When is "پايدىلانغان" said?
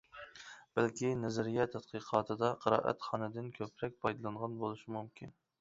4.07-4.61